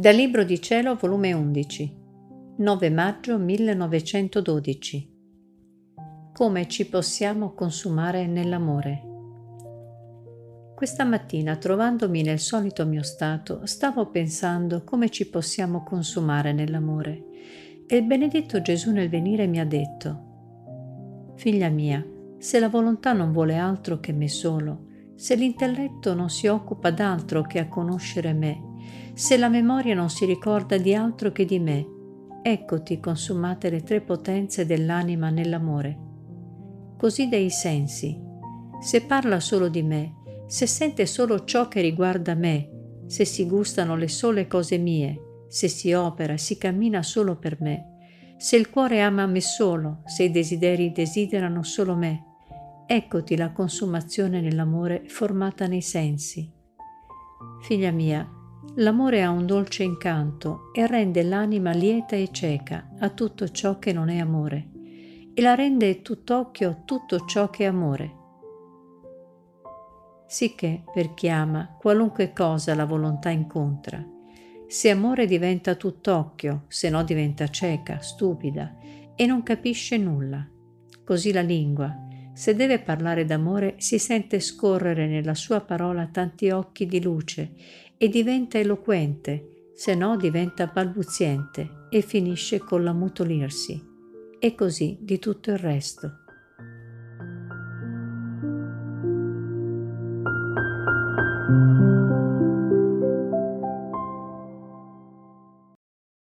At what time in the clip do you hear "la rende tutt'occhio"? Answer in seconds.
65.42-66.82